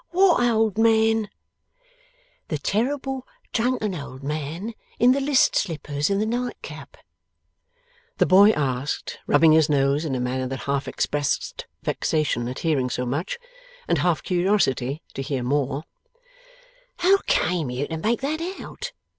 'What 0.09 0.41
old 0.49 0.79
man?' 0.79 1.29
'The 2.47 2.57
terrible 2.57 3.27
drunken 3.53 3.93
old 3.93 4.23
man, 4.23 4.73
in 4.97 5.11
the 5.11 5.21
list 5.21 5.55
slippers 5.55 6.09
and 6.09 6.19
the 6.19 6.25
night 6.25 6.57
cap.' 6.63 6.97
The 8.17 8.25
boy 8.25 8.49
asked, 8.53 9.19
rubbing 9.27 9.51
his 9.51 9.69
nose 9.69 10.03
in 10.03 10.15
a 10.15 10.19
manner 10.19 10.47
that 10.47 10.61
half 10.61 10.87
expressed 10.87 11.67
vexation 11.83 12.47
at 12.47 12.57
hearing 12.65 12.89
so 12.89 13.05
much, 13.05 13.37
and 13.87 13.99
half 13.99 14.23
curiosity 14.23 15.03
to 15.13 15.21
hear 15.21 15.43
more: 15.43 15.83
'How 16.97 17.17
came 17.27 17.69
you 17.69 17.85
to 17.87 17.97
make 17.97 18.21
that 18.21 18.41
out? 18.59 18.93